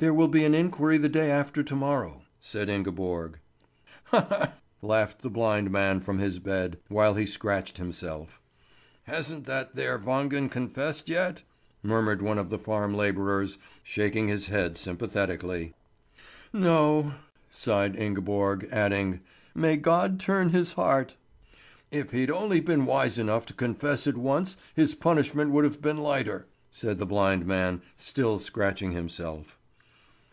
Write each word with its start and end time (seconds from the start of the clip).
"There 0.00 0.14
will 0.14 0.28
be 0.28 0.44
an 0.44 0.54
inquiry 0.54 0.96
the 0.96 1.08
day 1.08 1.28
after 1.28 1.64
to 1.64 1.74
morrow," 1.74 2.22
said 2.38 2.68
Ingeborg. 2.68 3.40
"Ha, 4.04 4.20
ha!" 4.28 4.52
laughed 4.80 5.22
the 5.22 5.28
blind 5.28 5.72
man 5.72 5.98
from 5.98 6.20
his 6.20 6.38
bed, 6.38 6.78
while 6.86 7.14
he 7.14 7.26
scratched 7.26 7.78
himself. 7.78 8.40
"Hasn't 9.08 9.44
that 9.46 9.74
there 9.74 9.98
Wangen 9.98 10.48
confessed 10.52 11.08
yet?" 11.08 11.42
murmured 11.82 12.22
one 12.22 12.38
of 12.38 12.48
the 12.48 12.60
farm 12.60 12.94
labourers, 12.94 13.58
shaking 13.82 14.28
his 14.28 14.46
head 14.46 14.76
sympathetically. 14.76 15.74
"No!" 16.52 17.14
sighed 17.50 17.96
Ingeborg, 17.96 18.68
adding: 18.70 19.18
"May 19.52 19.76
God 19.76 20.20
turn 20.20 20.50
his 20.50 20.74
heart!" 20.74 21.16
"If 21.90 22.12
he'd 22.12 22.30
only 22.30 22.60
been 22.60 22.86
wise 22.86 23.18
enough 23.18 23.46
to 23.46 23.52
confess 23.52 24.06
at 24.06 24.16
once 24.16 24.58
his 24.76 24.94
punishment 24.94 25.50
would 25.50 25.64
have 25.64 25.82
been 25.82 25.98
lighter," 25.98 26.46
said 26.70 27.00
the 27.00 27.04
blind 27.06 27.46
man, 27.46 27.82
still 27.96 28.38
scratching 28.38 28.92
himself. 28.92 29.56